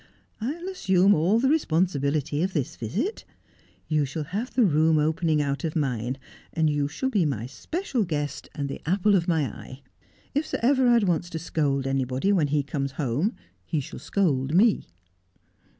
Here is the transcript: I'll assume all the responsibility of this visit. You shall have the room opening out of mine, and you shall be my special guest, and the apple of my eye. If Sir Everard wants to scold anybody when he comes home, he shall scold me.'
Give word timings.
I'll 0.41 0.67
assume 0.67 1.13
all 1.13 1.37
the 1.37 1.47
responsibility 1.47 2.41
of 2.41 2.53
this 2.53 2.75
visit. 2.75 3.23
You 3.87 4.03
shall 4.03 4.23
have 4.23 4.51
the 4.51 4.63
room 4.65 4.97
opening 4.97 5.43
out 5.43 5.63
of 5.63 5.75
mine, 5.75 6.17
and 6.53 6.67
you 6.71 6.87
shall 6.87 7.11
be 7.11 7.23
my 7.23 7.45
special 7.45 8.03
guest, 8.03 8.49
and 8.55 8.67
the 8.67 8.81
apple 8.87 9.13
of 9.13 9.27
my 9.27 9.43
eye. 9.45 9.83
If 10.33 10.47
Sir 10.47 10.59
Everard 10.63 11.03
wants 11.03 11.29
to 11.29 11.37
scold 11.37 11.85
anybody 11.85 12.31
when 12.31 12.47
he 12.47 12.63
comes 12.63 12.93
home, 12.93 13.35
he 13.63 13.79
shall 13.79 13.99
scold 13.99 14.55
me.' 14.55 14.87